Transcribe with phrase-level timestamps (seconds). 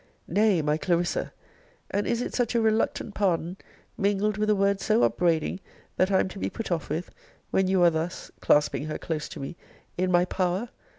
[0.27, 1.31] Nay, my Clarissa!
[1.91, 3.55] and is it such a reluctant pardon,
[3.99, 5.59] mingled with a word so upbraiding,
[5.95, 7.11] that I am to be put off with,
[7.51, 9.57] when you are thus (clasping her close to me)
[9.99, 10.69] in my power?